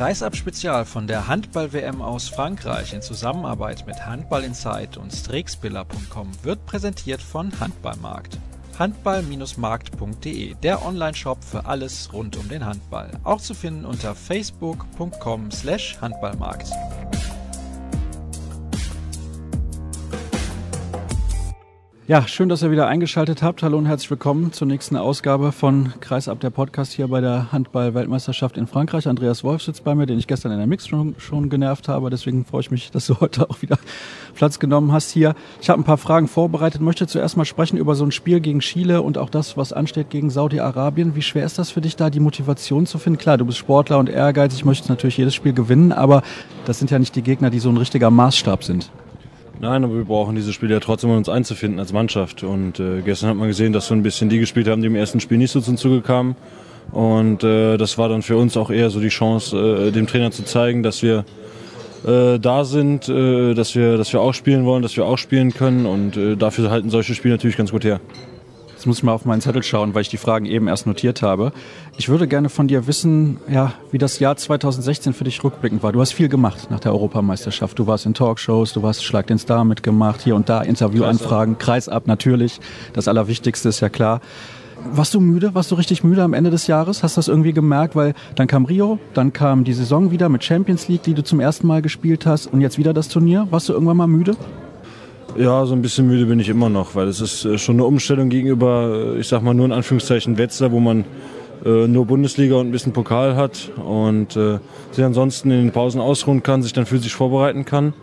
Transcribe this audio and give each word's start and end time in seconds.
Kreisab-Spezial 0.00 0.86
von 0.86 1.06
der 1.06 1.28
Handball-WM 1.28 2.00
aus 2.00 2.30
Frankreich 2.30 2.94
in 2.94 3.02
Zusammenarbeit 3.02 3.86
mit 3.86 4.06
Handball 4.06 4.44
Insight 4.44 4.96
und 4.96 5.12
Strixbiller.com 5.12 6.30
wird 6.42 6.64
präsentiert 6.64 7.20
von 7.20 7.52
Handballmarkt. 7.60 8.38
Handball-markt.de, 8.78 10.54
der 10.54 10.86
Online-Shop 10.86 11.44
für 11.44 11.66
alles 11.66 12.14
rund 12.14 12.38
um 12.38 12.48
den 12.48 12.64
Handball. 12.64 13.10
Auch 13.24 13.42
zu 13.42 13.52
finden 13.52 13.84
unter 13.84 14.14
facebook.com 14.14 15.50
Ja, 22.10 22.26
schön, 22.26 22.48
dass 22.48 22.60
ihr 22.64 22.72
wieder 22.72 22.88
eingeschaltet 22.88 23.40
habt. 23.40 23.62
Hallo 23.62 23.78
und 23.78 23.86
herzlich 23.86 24.10
willkommen 24.10 24.52
zur 24.52 24.66
nächsten 24.66 24.96
Ausgabe 24.96 25.52
von 25.52 25.92
Kreisab 26.00 26.40
der 26.40 26.50
Podcast 26.50 26.92
hier 26.92 27.06
bei 27.06 27.20
der 27.20 27.52
Handball-Weltmeisterschaft 27.52 28.56
in 28.56 28.66
Frankreich. 28.66 29.06
Andreas 29.06 29.44
Wolf 29.44 29.62
sitzt 29.62 29.84
bei 29.84 29.94
mir, 29.94 30.06
den 30.06 30.18
ich 30.18 30.26
gestern 30.26 30.50
in 30.50 30.58
der 30.58 30.66
Mix 30.66 30.88
schon, 30.88 31.14
schon 31.18 31.50
genervt 31.50 31.86
habe. 31.86 32.10
Deswegen 32.10 32.44
freue 32.44 32.62
ich 32.62 32.72
mich, 32.72 32.90
dass 32.90 33.06
du 33.06 33.14
heute 33.20 33.48
auch 33.48 33.62
wieder 33.62 33.78
Platz 34.34 34.58
genommen 34.58 34.90
hast 34.90 35.12
hier. 35.12 35.36
Ich 35.62 35.70
habe 35.70 35.80
ein 35.80 35.84
paar 35.84 35.98
Fragen 35.98 36.26
vorbereitet. 36.26 36.80
Möchte 36.80 37.06
zuerst 37.06 37.36
mal 37.36 37.44
sprechen 37.44 37.76
über 37.76 37.94
so 37.94 38.04
ein 38.04 38.10
Spiel 38.10 38.40
gegen 38.40 38.58
Chile 38.58 39.02
und 39.02 39.16
auch 39.16 39.30
das, 39.30 39.56
was 39.56 39.72
ansteht 39.72 40.10
gegen 40.10 40.30
Saudi-Arabien. 40.30 41.14
Wie 41.14 41.22
schwer 41.22 41.46
ist 41.46 41.60
das 41.60 41.70
für 41.70 41.80
dich 41.80 41.94
da, 41.94 42.10
die 42.10 42.18
Motivation 42.18 42.86
zu 42.86 42.98
finden? 42.98 43.20
Klar, 43.20 43.38
du 43.38 43.44
bist 43.44 43.58
Sportler 43.58 43.98
und 43.98 44.08
ehrgeizig, 44.08 44.64
möchtest 44.64 44.90
natürlich 44.90 45.16
jedes 45.16 45.36
Spiel 45.36 45.52
gewinnen, 45.52 45.92
aber 45.92 46.24
das 46.64 46.80
sind 46.80 46.90
ja 46.90 46.98
nicht 46.98 47.14
die 47.14 47.22
Gegner, 47.22 47.50
die 47.50 47.60
so 47.60 47.68
ein 47.68 47.76
richtiger 47.76 48.10
Maßstab 48.10 48.64
sind. 48.64 48.90
Nein, 49.60 49.84
aber 49.84 49.94
wir 49.94 50.04
brauchen 50.06 50.36
diese 50.36 50.54
Spiele 50.54 50.72
ja 50.72 50.80
trotzdem, 50.80 51.10
um 51.10 51.18
uns 51.18 51.28
einzufinden 51.28 51.78
als 51.80 51.92
Mannschaft. 51.92 52.42
Und 52.42 52.80
äh, 52.80 53.02
gestern 53.02 53.28
hat 53.28 53.36
man 53.36 53.48
gesehen, 53.48 53.74
dass 53.74 53.88
so 53.88 53.94
ein 53.94 54.02
bisschen 54.02 54.30
die 54.30 54.38
gespielt 54.38 54.66
haben, 54.68 54.80
die 54.80 54.86
im 54.86 54.96
ersten 54.96 55.20
Spiel 55.20 55.36
nicht 55.36 55.50
so 55.50 55.60
zum 55.60 55.76
Zuge 55.76 56.00
kamen. 56.00 56.34
Und 56.92 57.44
äh, 57.44 57.76
das 57.76 57.98
war 57.98 58.08
dann 58.08 58.22
für 58.22 58.38
uns 58.38 58.56
auch 58.56 58.70
eher 58.70 58.88
so 58.88 59.00
die 59.00 59.08
Chance, 59.08 59.88
äh, 59.88 59.90
dem 59.92 60.06
Trainer 60.06 60.30
zu 60.30 60.44
zeigen, 60.44 60.82
dass 60.82 61.02
wir 61.02 61.26
äh, 62.06 62.38
da 62.38 62.64
sind, 62.64 63.10
äh, 63.10 63.52
dass, 63.52 63.74
wir, 63.74 63.98
dass 63.98 64.10
wir 64.14 64.22
auch 64.22 64.32
spielen 64.32 64.64
wollen, 64.64 64.82
dass 64.82 64.96
wir 64.96 65.04
auch 65.04 65.18
spielen 65.18 65.52
können. 65.52 65.84
Und 65.84 66.16
äh, 66.16 66.36
dafür 66.36 66.70
halten 66.70 66.88
solche 66.88 67.14
Spiele 67.14 67.34
natürlich 67.34 67.58
ganz 67.58 67.70
gut 67.70 67.84
her. 67.84 68.00
Jetzt 68.80 68.86
muss 68.86 68.96
ich 68.96 69.02
mal 69.02 69.12
auf 69.12 69.26
meinen 69.26 69.42
Zettel 69.42 69.62
schauen, 69.62 69.94
weil 69.94 70.00
ich 70.00 70.08
die 70.08 70.16
Fragen 70.16 70.46
eben 70.46 70.66
erst 70.66 70.86
notiert 70.86 71.20
habe. 71.20 71.52
Ich 71.98 72.08
würde 72.08 72.26
gerne 72.26 72.48
von 72.48 72.66
dir 72.66 72.86
wissen, 72.86 73.36
ja, 73.46 73.74
wie 73.90 73.98
das 73.98 74.20
Jahr 74.20 74.38
2016 74.38 75.12
für 75.12 75.24
dich 75.24 75.44
rückblickend 75.44 75.82
war. 75.82 75.92
Du 75.92 76.00
hast 76.00 76.12
viel 76.12 76.30
gemacht 76.30 76.70
nach 76.70 76.80
der 76.80 76.92
Europameisterschaft. 76.92 77.78
Du 77.78 77.86
warst 77.86 78.06
in 78.06 78.14
Talkshows, 78.14 78.72
du 78.72 78.82
hast 78.82 79.04
Schlag 79.04 79.26
den 79.26 79.38
Star 79.38 79.66
mitgemacht, 79.66 80.22
hier 80.22 80.34
und 80.34 80.48
da 80.48 80.62
Interviewanfragen, 80.62 81.58
Kreisab 81.58 82.06
natürlich. 82.06 82.58
Das 82.94 83.06
Allerwichtigste 83.06 83.68
ist 83.68 83.80
ja 83.80 83.90
klar. 83.90 84.22
Warst 84.90 85.12
du 85.12 85.20
müde? 85.20 85.54
Warst 85.54 85.70
du 85.70 85.74
richtig 85.74 86.02
müde 86.02 86.22
am 86.22 86.32
Ende 86.32 86.48
des 86.48 86.66
Jahres? 86.66 87.02
Hast 87.02 87.18
du 87.18 87.18
das 87.18 87.28
irgendwie 87.28 87.52
gemerkt? 87.52 87.94
Weil 87.96 88.14
dann 88.34 88.46
kam 88.46 88.64
Rio, 88.64 88.98
dann 89.12 89.34
kam 89.34 89.64
die 89.64 89.74
Saison 89.74 90.10
wieder 90.10 90.30
mit 90.30 90.42
Champions 90.42 90.88
League, 90.88 91.02
die 91.02 91.12
du 91.12 91.22
zum 91.22 91.38
ersten 91.38 91.66
Mal 91.66 91.82
gespielt 91.82 92.24
hast 92.24 92.46
und 92.46 92.62
jetzt 92.62 92.78
wieder 92.78 92.94
das 92.94 93.08
Turnier. 93.08 93.46
Warst 93.50 93.68
du 93.68 93.74
irgendwann 93.74 93.98
mal 93.98 94.06
müde? 94.06 94.38
Ja, 95.36 95.64
so 95.64 95.74
ein 95.74 95.82
bisschen 95.82 96.06
müde 96.06 96.26
bin 96.26 96.40
ich 96.40 96.48
immer 96.48 96.68
noch, 96.68 96.94
weil 96.94 97.06
es 97.06 97.20
ist 97.20 97.44
äh, 97.44 97.56
schon 97.56 97.76
eine 97.76 97.84
Umstellung 97.84 98.28
gegenüber, 98.28 99.14
äh, 99.14 99.20
ich 99.20 99.28
sag 99.28 99.42
mal 99.42 99.54
nur 99.54 99.66
in 99.66 99.72
Anführungszeichen 99.72 100.38
Wetzlar, 100.38 100.72
wo 100.72 100.80
man 100.80 101.04
äh, 101.64 101.86
nur 101.86 102.06
Bundesliga 102.06 102.56
und 102.56 102.68
ein 102.68 102.72
bisschen 102.72 102.92
Pokal 102.92 103.36
hat 103.36 103.70
und 103.76 104.36
äh, 104.36 104.58
sich 104.90 105.04
ansonsten 105.04 105.50
in 105.50 105.58
den 105.58 105.72
Pausen 105.72 106.00
ausruhen 106.00 106.42
kann, 106.42 106.62
sich 106.62 106.72
dann 106.72 106.84
physisch 106.84 107.14
vorbereiten 107.14 107.64
kann. 107.64 107.94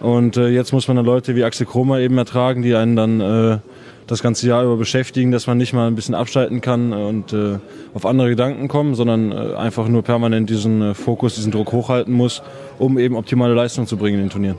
Und 0.00 0.36
äh, 0.36 0.48
jetzt 0.48 0.72
muss 0.72 0.86
man 0.86 0.96
dann 0.96 1.04
Leute 1.04 1.34
wie 1.34 1.44
Axel 1.44 1.66
Kromer 1.66 1.98
eben 1.98 2.16
ertragen, 2.16 2.62
die 2.62 2.74
einen 2.74 2.96
dann 2.96 3.20
äh, 3.20 3.58
das 4.06 4.22
ganze 4.22 4.46
Jahr 4.46 4.64
über 4.64 4.76
beschäftigen, 4.76 5.32
dass 5.32 5.46
man 5.46 5.58
nicht 5.58 5.72
mal 5.72 5.86
ein 5.86 5.94
bisschen 5.94 6.14
abschalten 6.14 6.60
kann 6.60 6.92
und 6.92 7.32
äh, 7.32 7.58
auf 7.94 8.06
andere 8.06 8.30
Gedanken 8.30 8.68
kommen, 8.68 8.94
sondern 8.94 9.32
äh, 9.32 9.54
einfach 9.54 9.88
nur 9.88 10.02
permanent 10.02 10.48
diesen 10.48 10.82
äh, 10.82 10.94
Fokus, 10.94 11.34
diesen 11.34 11.52
Druck 11.52 11.72
hochhalten 11.72 12.14
muss, 12.14 12.42
um 12.78 12.98
eben 12.98 13.16
optimale 13.16 13.54
Leistung 13.54 13.86
zu 13.86 13.96
bringen 13.96 14.18
in 14.18 14.24
den 14.24 14.30
Turnieren. 14.30 14.56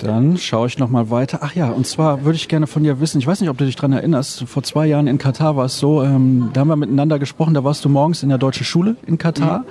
Dann 0.00 0.36
schaue 0.36 0.66
ich 0.66 0.78
noch 0.78 0.90
mal 0.90 1.10
weiter. 1.10 1.38
Ach 1.42 1.54
ja, 1.54 1.70
und 1.70 1.86
zwar 1.86 2.24
würde 2.24 2.36
ich 2.36 2.48
gerne 2.48 2.66
von 2.66 2.82
dir 2.82 3.00
wissen, 3.00 3.18
ich 3.18 3.26
weiß 3.26 3.40
nicht, 3.40 3.50
ob 3.50 3.58
du 3.58 3.64
dich 3.64 3.76
daran 3.76 3.92
erinnerst, 3.92 4.44
vor 4.46 4.62
zwei 4.62 4.86
Jahren 4.86 5.06
in 5.06 5.18
Katar 5.18 5.56
war 5.56 5.66
es 5.66 5.78
so, 5.78 6.02
ähm, 6.02 6.50
da 6.52 6.60
haben 6.60 6.68
wir 6.68 6.76
miteinander 6.76 7.18
gesprochen, 7.18 7.54
da 7.54 7.64
warst 7.64 7.84
du 7.84 7.88
morgens 7.88 8.22
in 8.22 8.28
der 8.28 8.38
deutschen 8.38 8.64
Schule 8.64 8.96
in 9.06 9.18
Katar 9.18 9.60
mhm. 9.60 9.64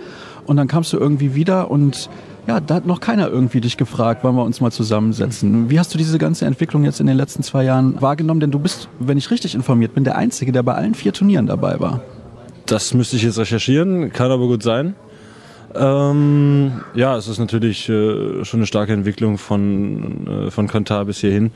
und 0.45 0.57
dann 0.57 0.67
kamst 0.67 0.93
du 0.93 0.97
irgendwie 0.97 1.35
wieder 1.35 1.69
und 1.69 2.09
ja, 2.47 2.59
da 2.59 2.75
hat 2.75 2.85
noch 2.85 2.99
keiner 2.99 3.29
irgendwie 3.29 3.61
dich 3.61 3.77
gefragt, 3.77 4.23
wollen 4.23 4.35
wir 4.35 4.43
uns 4.43 4.59
mal 4.59 4.71
zusammensetzen. 4.71 5.69
Wie 5.69 5.79
hast 5.79 5.93
du 5.93 5.97
diese 5.97 6.17
ganze 6.17 6.45
Entwicklung 6.45 6.83
jetzt 6.83 6.99
in 6.99 7.07
den 7.07 7.15
letzten 7.15 7.41
zwei 7.41 7.63
Jahren 7.63 8.01
wahrgenommen? 8.01 8.41
Denn 8.41 8.51
du 8.51 8.59
bist, 8.59 8.89
wenn 8.99 9.17
ich 9.17 9.31
richtig 9.31 9.55
informiert 9.55 9.93
bin, 9.93 10.03
der 10.03 10.17
Einzige, 10.17 10.51
der 10.51 10.61
bei 10.61 10.73
allen 10.73 10.93
vier 10.93 11.13
Turnieren 11.13 11.47
dabei 11.47 11.79
war. 11.79 12.01
Das 12.65 12.93
müsste 12.93 13.15
ich 13.15 13.23
jetzt 13.23 13.37
recherchieren, 13.37 14.11
kann 14.11 14.29
aber 14.29 14.47
gut 14.47 14.63
sein. 14.63 14.95
Ähm, 15.75 16.81
ja, 16.93 17.17
es 17.17 17.27
ist 17.27 17.39
natürlich 17.39 17.89
äh, 17.89 18.43
schon 18.45 18.59
eine 18.59 18.67
starke 18.67 18.93
Entwicklung 18.93 19.37
von, 19.37 20.27
äh, 20.27 20.51
von 20.51 20.67
Katar 20.67 21.05
bis 21.05 21.19
hierhin. 21.19 21.51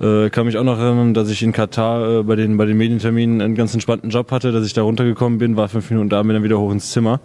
Äh, 0.00 0.30
kann 0.30 0.46
mich 0.46 0.56
auch 0.56 0.64
noch 0.64 0.78
erinnern, 0.78 1.12
dass 1.12 1.28
ich 1.28 1.42
in 1.42 1.52
Katar 1.52 2.20
äh, 2.20 2.22
bei, 2.22 2.36
den, 2.36 2.56
bei 2.56 2.66
den 2.66 2.76
Medienterminen 2.76 3.40
einen 3.40 3.56
ganz 3.56 3.74
entspannten 3.74 4.10
Job 4.10 4.30
hatte, 4.30 4.52
dass 4.52 4.64
ich 4.64 4.72
da 4.72 4.82
runtergekommen 4.82 5.38
bin, 5.38 5.56
war 5.56 5.68
fünf 5.68 5.90
Minuten 5.90 6.08
da, 6.08 6.22
bin 6.22 6.34
dann 6.34 6.44
wieder 6.44 6.58
hoch 6.58 6.70
ins 6.70 6.92
Zimmer. 6.92 7.20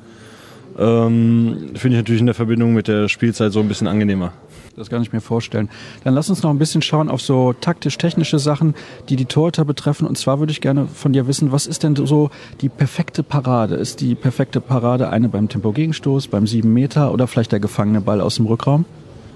Ähm, 0.80 1.72
Finde 1.76 1.98
ich 1.98 2.04
natürlich 2.04 2.22
in 2.22 2.26
der 2.26 2.36
Verbindung 2.36 2.74
mit 2.74 2.88
der 2.88 3.10
Spielzeit 3.10 3.52
so 3.52 3.60
ein 3.60 3.68
bisschen 3.68 3.88
angenehmer. 3.88 4.34
Das 4.76 4.90
kann 4.90 5.04
ich 5.04 5.14
mir 5.14 5.22
vorstellen. 5.22 5.70
Dann 6.04 6.16
lass 6.16 6.32
uns 6.32 6.42
noch 6.42 6.50
ein 6.50 6.58
bisschen 6.58 6.82
schauen 6.82 7.10
auf 7.10 7.22
so 7.22 7.54
taktisch-technische 7.54 8.40
Sachen, 8.40 8.74
die 9.08 9.16
die 9.16 9.26
Torhüter 9.26 9.66
betreffen. 9.66 10.08
Und 10.08 10.18
zwar 10.18 10.40
würde 10.40 10.52
ich 10.52 10.62
gerne 10.62 10.88
von 10.88 11.14
dir 11.14 11.28
wissen, 11.28 11.52
was 11.52 11.68
ist 11.68 11.84
denn 11.84 11.96
so 11.96 12.32
die 12.62 12.70
perfekte 12.70 13.22
Parade? 13.22 13.76
Ist 13.76 14.02
die 14.02 14.16
perfekte 14.16 14.62
Parade 14.62 15.10
eine 15.10 15.30
beim 15.30 15.48
Tempo-Gegenstoß, 15.48 16.28
beim 16.28 16.48
7 16.48 16.72
Meter 16.74 17.14
oder 17.14 17.28
vielleicht 17.28 17.52
der 17.52 17.60
gefangene 17.60 18.02
Ball 18.02 18.20
aus 18.20 18.38
dem 18.38 18.48
Rückraum? 18.48 18.86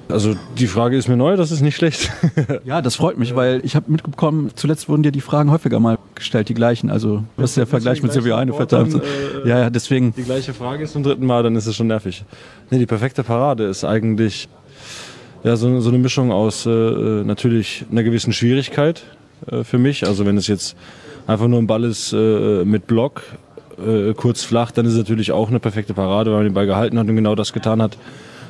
Also 0.09 0.35
die 0.57 0.67
Frage 0.67 0.97
ist 0.97 1.07
mir 1.07 1.17
neu, 1.17 1.35
das 1.35 1.51
ist 1.51 1.61
nicht 1.61 1.75
schlecht. 1.75 2.09
ja, 2.63 2.81
das 2.81 2.95
freut 2.95 3.19
mich, 3.19 3.35
weil 3.35 3.59
ich 3.63 3.75
habe 3.75 3.91
mitbekommen, 3.91 4.51
zuletzt 4.55 4.89
wurden 4.89 5.03
dir 5.03 5.11
die 5.11 5.21
Fragen 5.21 5.51
häufiger 5.51 5.79
mal 5.79 5.99
gestellt, 6.15 6.49
die 6.49 6.53
gleichen. 6.53 6.89
Also 6.89 7.25
was 7.35 7.51
ist 7.51 7.57
der 7.57 7.67
Vergleich 7.67 8.01
mit 8.01 8.13
Silvio 8.13 8.35
Einefeld? 8.35 8.71
Äh, 8.71 8.87
ja, 9.45 9.59
ja, 9.59 9.69
deswegen. 9.69 10.13
Die 10.15 10.23
gleiche 10.23 10.53
Frage 10.53 10.85
ist 10.85 10.93
zum 10.93 11.03
dritten 11.03 11.25
Mal, 11.25 11.43
dann 11.43 11.55
ist 11.57 11.67
es 11.67 11.75
schon 11.75 11.87
nervig. 11.87 12.23
Nee, 12.71 12.79
die 12.79 12.85
perfekte 12.85 13.23
Parade 13.23 13.65
ist 13.65 13.83
eigentlich 13.83 14.47
ja, 15.43 15.55
so, 15.55 15.79
so 15.79 15.89
eine 15.89 15.97
Mischung 15.97 16.31
aus 16.31 16.65
äh, 16.65 16.69
natürlich 16.69 17.85
einer 17.91 18.03
gewissen 18.03 18.33
Schwierigkeit 18.33 19.03
äh, 19.51 19.63
für 19.63 19.77
mich. 19.77 20.05
Also 20.05 20.25
wenn 20.25 20.37
es 20.37 20.47
jetzt 20.47 20.75
einfach 21.27 21.47
nur 21.47 21.59
ein 21.59 21.67
Ball 21.67 21.83
ist 21.83 22.13
äh, 22.13 22.65
mit 22.65 22.87
Block, 22.87 23.23
äh, 23.77 24.13
kurz 24.13 24.43
flach, 24.43 24.71
dann 24.71 24.85
ist 24.85 24.93
es 24.93 24.97
natürlich 24.97 25.31
auch 25.31 25.49
eine 25.49 25.59
perfekte 25.59 25.93
Parade, 25.93 26.31
weil 26.31 26.37
man 26.37 26.45
den 26.47 26.53
Ball 26.53 26.65
gehalten 26.65 26.97
hat 26.97 27.07
und 27.07 27.15
genau 27.15 27.35
das 27.35 27.53
getan 27.53 27.81
hat, 27.81 27.97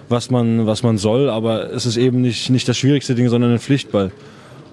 was 0.09 0.31
man, 0.31 0.65
was 0.65 0.83
man 0.83 0.97
soll. 0.97 1.29
Aber 1.29 1.71
es 1.71 1.85
ist 1.85 1.97
eben 1.97 2.21
nicht, 2.21 2.49
nicht 2.49 2.67
das 2.67 2.77
schwierigste 2.77 3.15
Ding, 3.15 3.27
sondern 3.29 3.51
ein 3.51 3.59
Pflichtball. 3.59 4.11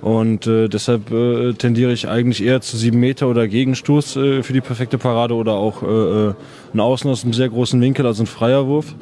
Und 0.00 0.46
äh, 0.46 0.68
deshalb 0.68 1.10
äh, 1.10 1.54
tendiere 1.54 1.92
ich 1.92 2.08
eigentlich 2.08 2.44
eher 2.44 2.60
zu 2.60 2.76
sieben 2.76 3.00
Meter 3.00 3.26
oder 3.26 3.48
Gegenstoß 3.48 4.16
äh, 4.16 4.42
für 4.42 4.52
die 4.52 4.60
perfekte 4.60 4.98
Parade 4.98 5.34
oder 5.34 5.54
auch 5.54 5.82
äh, 5.82 5.86
äh 5.86 6.34
ein 6.74 6.80
Außen 6.80 7.08
aus 7.08 7.22
einem 7.22 7.32
sehr 7.32 7.48
großen 7.48 7.80
Winkel, 7.80 8.04
also 8.04 8.24
ein 8.24 8.26
freier 8.26 8.66
Wurf 8.66 8.94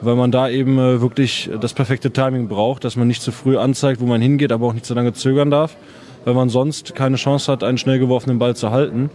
weil 0.00 0.14
man 0.14 0.30
da 0.30 0.48
eben 0.48 0.78
äh, 0.78 1.00
wirklich 1.00 1.50
das 1.60 1.74
perfekte 1.74 2.12
Timing 2.12 2.48
braucht, 2.48 2.84
dass 2.84 2.96
man 2.96 3.08
nicht 3.08 3.22
zu 3.22 3.32
früh 3.32 3.56
anzeigt, 3.56 4.00
wo 4.00 4.06
man 4.06 4.20
hingeht, 4.20 4.52
aber 4.52 4.66
auch 4.66 4.72
nicht 4.72 4.86
zu 4.86 4.94
lange 4.94 5.12
zögern 5.12 5.50
darf, 5.50 5.76
weil 6.24 6.34
man 6.34 6.48
sonst 6.48 6.94
keine 6.94 7.16
Chance 7.16 7.50
hat, 7.50 7.64
einen 7.64 7.78
schnell 7.78 7.98
geworfenen 7.98 8.38
Ball 8.38 8.54
zu 8.54 8.70
halten. 8.70 9.10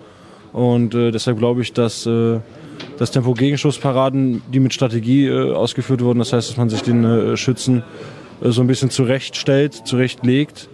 Und 0.52 0.94
äh, 0.94 1.12
deshalb 1.12 1.40
glaube 1.40 1.62
ich, 1.62 1.74
dass 1.74 2.06
äh, 2.06 2.40
das 2.98 3.12
Tempo-Gegenschussparaden, 3.12 4.42
die 4.52 4.60
mit 4.60 4.74
Strategie 4.74 5.28
äh, 5.28 5.54
ausgeführt 5.54 6.02
wurden, 6.02 6.20
das 6.20 6.34
heißt, 6.34 6.50
dass 6.50 6.58
man 6.58 6.70
sich 6.70 6.82
den 6.82 7.04
äh, 7.04 7.38
Schützen 7.38 7.84
äh, 8.42 8.50
so 8.50 8.62
ein 8.62 8.68
bisschen 8.68 8.90
zurechtstellt, 8.90 9.74
zurechtlegt 9.74 10.70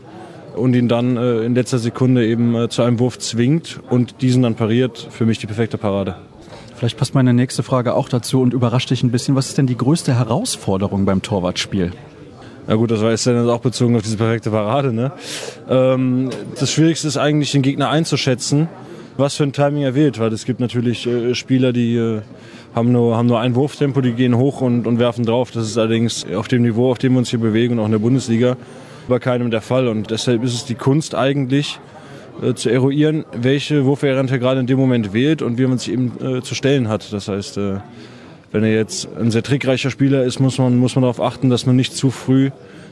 und 0.55 0.75
ihn 0.75 0.87
dann 0.87 1.17
äh, 1.17 1.41
in 1.41 1.55
letzter 1.55 1.79
Sekunde 1.79 2.25
eben 2.25 2.55
äh, 2.55 2.69
zu 2.69 2.81
einem 2.81 2.99
Wurf 2.99 3.19
zwingt 3.19 3.79
und 3.89 4.21
diesen 4.21 4.43
dann 4.43 4.55
pariert, 4.55 5.07
für 5.09 5.25
mich 5.25 5.39
die 5.39 5.47
perfekte 5.47 5.77
Parade. 5.77 6.15
Vielleicht 6.79 6.95
passt 6.95 7.13
meine 7.13 7.33
nächste 7.33 7.61
Frage 7.61 7.93
auch 7.93 8.07
dazu 8.07 8.39
und 8.39 8.53
überrascht 8.53 8.89
dich 8.89 9.03
ein 9.03 9.11
bisschen. 9.11 9.35
Was 9.35 9.49
ist 9.49 9.57
denn 9.57 9.67
die 9.67 9.75
größte 9.75 10.17
Herausforderung 10.17 11.03
beim 11.03 11.21
Torwartspiel? 11.21 11.91
Ja 12.69 12.75
gut, 12.75 12.89
das 12.89 13.01
war 13.01 13.09
jetzt 13.09 13.27
dann 13.27 13.49
auch 13.49 13.59
bezogen 13.59 13.97
auf 13.97 14.01
diese 14.01 14.15
perfekte 14.15 14.49
Parade. 14.49 14.93
Ne? 14.93 15.11
Ähm, 15.69 16.29
das 16.57 16.71
Schwierigste 16.71 17.09
ist 17.09 17.17
eigentlich, 17.17 17.51
den 17.51 17.63
Gegner 17.63 17.89
einzuschätzen, 17.89 18.69
was 19.17 19.35
für 19.35 19.43
ein 19.43 19.51
Timing 19.51 19.83
er 19.83 19.93
wählt. 19.93 20.19
Weil 20.19 20.31
es 20.31 20.45
gibt 20.45 20.61
natürlich 20.61 21.05
äh, 21.05 21.35
Spieler, 21.35 21.73
die 21.73 21.97
äh, 21.97 22.21
haben, 22.73 22.93
nur, 22.93 23.17
haben 23.17 23.27
nur 23.27 23.41
ein 23.41 23.55
Wurftempo, 23.55 23.99
die 23.99 24.13
gehen 24.13 24.37
hoch 24.37 24.61
und, 24.61 24.87
und 24.87 24.99
werfen 24.99 25.25
drauf. 25.25 25.51
Das 25.51 25.65
ist 25.65 25.77
allerdings 25.77 26.25
auf 26.33 26.47
dem 26.47 26.61
Niveau, 26.61 26.91
auf 26.91 26.97
dem 26.97 27.11
wir 27.11 27.19
uns 27.19 27.29
hier 27.29 27.39
bewegen 27.39 27.73
und 27.73 27.79
auch 27.81 27.87
in 27.87 27.91
der 27.91 27.99
Bundesliga 27.99 28.55
bei 29.09 29.19
keinem 29.19 29.51
der 29.51 29.59
Fall. 29.59 29.89
Und 29.89 30.11
deshalb 30.11 30.45
ist 30.45 30.53
es 30.53 30.63
die 30.63 30.75
Kunst 30.75 31.13
eigentlich, 31.13 31.77
äh, 32.41 32.53
zu 32.53 32.69
eruieren, 32.69 33.25
welche 33.33 33.85
Wurfvariante 33.85 34.39
gerade 34.39 34.59
in 34.59 34.67
dem 34.67 34.79
Moment 34.79 35.13
wählt 35.13 35.41
und 35.41 35.57
wie 35.57 35.65
man 35.65 35.77
sich 35.77 35.93
eben 35.93 36.11
äh, 36.21 36.41
zu 36.41 36.55
stellen 36.55 36.87
hat. 36.87 37.11
Das 37.11 37.27
heißt, 37.27 37.57
äh, 37.57 37.77
wenn 38.51 38.63
er 38.63 38.73
jetzt 38.73 39.07
ein 39.17 39.31
sehr 39.31 39.43
trickreicher 39.43 39.91
Spieler 39.91 40.23
ist, 40.23 40.39
muss 40.39 40.57
man, 40.57 40.77
muss 40.77 40.95
man 40.95 41.03
darauf 41.03 41.21
achten, 41.21 41.49
dass 41.49 41.65
man 41.65 41.75
nicht 41.75 41.95
zu 41.95 42.09
früh 42.09 42.49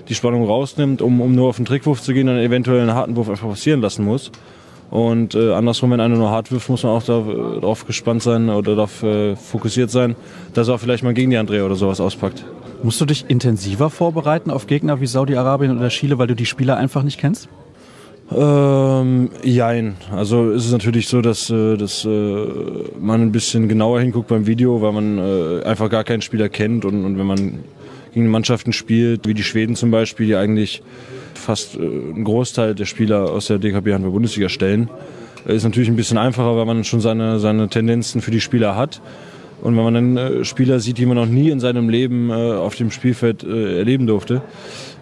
die 0.10 0.16
Spannung 0.16 0.46
rausnimmt, 0.46 1.02
um, 1.02 1.20
um 1.22 1.34
nur 1.34 1.50
auf 1.50 1.58
den 1.58 1.66
Trickwurf 1.66 2.02
zu 2.02 2.14
gehen 2.14 2.30
und 2.30 2.38
eventuell 2.38 2.82
einen 2.82 2.94
harten 2.94 3.16
Wurf 3.16 3.30
einfach 3.30 3.50
passieren 3.50 3.82
lassen 3.82 4.06
muss. 4.06 4.32
Und 4.90 5.36
äh, 5.36 5.52
andersrum, 5.52 5.92
wenn 5.92 6.00
einer 6.00 6.16
nur 6.16 6.30
hart 6.30 6.52
wirft, 6.52 6.70
muss 6.70 6.84
man 6.84 6.94
auch 6.94 7.04
darauf 7.04 7.86
gespannt 7.86 8.24
sein 8.24 8.50
oder 8.50 8.76
darauf 8.76 9.04
äh, 9.04 9.36
fokussiert 9.36 9.92
sein, 9.92 10.16
dass 10.54 10.70
er 10.70 10.76
auch 10.76 10.80
vielleicht 10.80 11.04
mal 11.04 11.14
gegen 11.14 11.32
die 11.32 11.38
Andrea 11.38 11.66
oder 11.66 11.76
sowas 11.76 12.00
auspackt. 12.00 12.46
Musst 12.84 13.02
du 13.02 13.06
dich 13.06 13.26
intensiver 13.28 13.90
vorbereiten 13.90 14.52
auf 14.52 14.68
Gegner 14.68 15.02
wie 15.02 15.08
Saudi-Arabien 15.08 15.78
oder 15.78 15.90
Chile, 15.90 16.20
weil 16.20 16.28
du 16.28 16.36
die 16.36 16.46
Spieler 16.46 16.78
einfach 16.78 17.04
nicht 17.04 17.20
kennst? 17.20 17.50
Ähm, 18.36 19.30
jein. 19.42 19.96
Also 20.12 20.52
ist 20.52 20.66
es 20.66 20.72
natürlich 20.72 21.08
so, 21.08 21.22
dass, 21.22 21.50
äh, 21.50 21.78
dass 21.78 22.04
äh, 22.04 22.46
man 23.00 23.22
ein 23.22 23.32
bisschen 23.32 23.70
genauer 23.70 24.02
hinguckt 24.02 24.28
beim 24.28 24.48
Video, 24.48 24.82
weil 24.82 24.92
man 24.92 25.18
äh, 25.18 25.64
einfach 25.64 25.90
gar 25.90 26.04
keinen 26.04 26.22
Spieler 26.22 26.50
kennt 26.50 26.84
und, 26.84 27.06
und 27.06 27.18
wenn 27.18 27.26
man 27.26 27.60
gegen 28.14 28.28
Mannschaften 28.28 28.74
spielt, 28.74 29.28
wie 29.28 29.34
die 29.34 29.44
Schweden 29.44 29.76
zum 29.76 29.92
Beispiel, 29.92 30.28
die 30.28 30.36
eigentlich 30.36 30.82
fast 31.36 31.78
einen 31.78 32.24
Großteil 32.24 32.76
der 32.76 32.86
Spieler 32.86 33.32
aus 33.32 33.48
der 33.48 33.60
DKB 33.60 33.94
Handball 33.94 34.12
Bundesliga 34.12 34.50
stellen. 34.50 34.90
Ist 35.46 35.64
natürlich 35.64 35.88
ein 35.88 35.96
bisschen 35.96 36.18
einfacher, 36.18 36.58
weil 36.58 36.66
man 36.66 36.84
schon 36.84 37.00
seine, 37.00 37.40
seine 37.40 37.70
Tendenzen 37.70 38.22
für 38.22 38.32
die 38.32 38.42
Spieler 38.42 38.76
hat. 38.76 39.02
Und 39.62 39.78
wenn 39.78 39.84
man 39.84 39.94
dann 39.94 40.46
Spieler 40.46 40.80
sieht, 40.80 40.98
die 40.98 41.06
man 41.06 41.16
noch 41.16 41.26
nie 41.26 41.50
in 41.50 41.60
seinem 41.60 41.90
Leben 41.90 42.32
auf 42.32 42.76
dem 42.76 42.92
Spielfeld 42.92 43.44
erleben 43.44 44.08
durfte, 44.08 44.42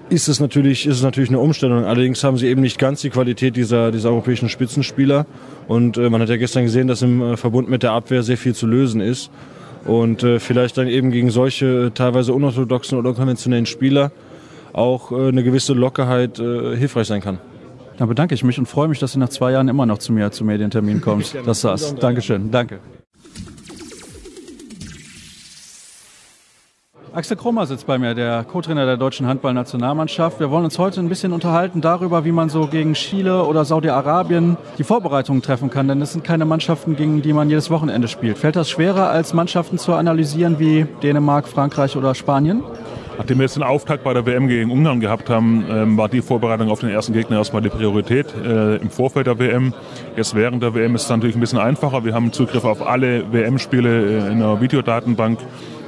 ist 0.10 0.28
es 0.28 0.40
natürlich, 0.40 0.86
ist 0.86 0.98
es 0.98 1.04
natürlich 1.04 1.30
eine 1.30 1.40
Umstellung. 1.40 1.84
Allerdings 1.86 2.24
haben 2.24 2.38
sie 2.38 2.48
eben 2.48 2.62
nicht 2.62 2.78
ganz 2.78 3.02
die 3.02 3.10
Qualität 3.10 3.56
dieser, 3.56 3.92
dieser 3.92 4.10
europäischen 4.10 4.50
Spitzenspieler. 4.50 5.26
Und 5.68 5.98
äh, 5.98 6.10
man 6.10 6.22
hat 6.22 6.30
ja 6.30 6.38
gestern 6.38 6.64
gesehen, 6.64 6.88
dass 6.88 7.02
im 7.02 7.22
äh, 7.22 7.38
Verbund 7.38 7.70
mit 7.70 7.84
der 7.84 7.92
Abwehr 7.92 8.24
sehr 8.24 8.38
viel 8.38 8.54
zu 8.54 8.68
lösen 8.68 9.02
ist. 9.02 9.32
Und 9.86 10.24
äh, 10.24 10.40
vielleicht 10.40 10.78
dann 10.78 10.88
eben 10.88 11.12
gegen 11.12 11.30
solche 11.30 11.92
teilweise 11.94 12.34
unorthodoxen 12.34 12.98
oder 12.98 13.14
konventionellen 13.14 13.66
Spieler 13.66 14.12
auch 14.74 15.12
äh, 15.12 15.28
eine 15.28 15.44
gewisse 15.44 15.74
Lockerheit 15.74 16.40
äh, 16.40 16.76
hilfreich 16.76 17.08
sein 17.08 17.22
kann. 17.22 17.40
Dann 17.98 18.10
bedanke 18.10 18.36
ich 18.36 18.44
mich 18.44 18.60
und 18.60 18.66
freue 18.66 18.88
mich, 18.88 19.00
dass 19.00 19.14
du 19.14 19.20
nach 19.20 19.30
zwei 19.30 19.52
Jahren 19.52 19.70
immer 19.70 19.86
noch 19.86 20.00
zu 20.00 20.12
mir 20.12 20.32
zum 20.32 20.48
Medientermin 20.48 21.02
kommst. 21.02 21.36
Das 21.46 21.64
war's. 21.64 21.96
Dankeschön. 21.96 22.52
Danke. 22.52 22.80
Axel 27.16 27.38
Krummer 27.38 27.66
sitzt 27.66 27.88
bei 27.88 27.98
mir, 27.98 28.14
der 28.14 28.44
Co-Trainer 28.44 28.86
der 28.86 28.98
deutschen 28.98 29.26
Handballnationalmannschaft. 29.26 30.42
Wir 30.42 30.52
wollen 30.52 30.66
uns 30.66 30.78
heute 30.78 31.00
ein 31.00 31.08
bisschen 31.08 31.32
unterhalten 31.32 31.80
darüber, 31.80 32.26
wie 32.26 32.34
man 32.34 32.50
so 32.50 32.68
gegen 32.68 32.94
Chile 32.94 33.46
oder 33.46 33.64
Saudi-Arabien 33.64 34.58
die 34.78 34.84
Vorbereitungen 34.84 35.42
treffen 35.42 35.70
kann, 35.70 35.88
denn 35.88 36.02
es 36.02 36.12
sind 36.12 36.26
keine 36.26 36.44
Mannschaften, 36.44 36.98
gegen 36.98 37.22
die 37.22 37.32
man 37.32 37.50
jedes 37.50 37.70
Wochenende 37.70 38.10
spielt. 38.10 38.38
Fällt 38.38 38.58
das 38.58 38.70
schwerer, 38.70 39.10
als 39.12 39.34
Mannschaften 39.34 39.78
zu 39.78 39.94
analysieren 39.94 40.60
wie 40.60 40.88
Dänemark, 41.04 41.48
Frankreich 41.48 41.96
oder 41.96 42.16
Spanien? 42.16 42.64
Nachdem 43.18 43.38
wir 43.38 43.44
jetzt 43.44 43.56
den 43.56 43.64
Auftakt 43.64 44.04
bei 44.04 44.14
der 44.14 44.26
WM 44.26 44.50
gegen 44.50 44.70
Ungarn 44.70 45.00
gehabt 45.00 45.30
haben, 45.30 45.66
ähm, 45.70 45.98
war 45.98 46.10
die 46.10 46.22
Vorbereitung 46.22 46.70
auf 46.70 46.82
den 46.82 46.90
ersten 46.90 47.14
Gegner 47.14 47.38
erstmal 47.38 47.62
die 47.62 47.70
Priorität 47.70 48.28
äh, 48.36 48.76
im 48.76 48.90
Vorfeld 48.90 49.28
der 49.28 49.40
WM. 49.40 49.74
Jetzt 50.18 50.36
während 50.36 50.62
der 50.62 50.74
WM 50.74 50.96
ist 50.96 51.04
es 51.04 51.10
natürlich 51.10 51.38
ein 51.38 51.40
bisschen 51.40 51.60
einfacher. 51.60 52.04
Wir 52.04 52.14
haben 52.14 52.34
Zugriff 52.34 52.66
auf 52.66 52.86
alle 52.86 53.32
WM-Spiele 53.32 54.28
äh, 54.28 54.32
in 54.32 54.40
der 54.40 54.60
Videodatenbank, 54.60 55.40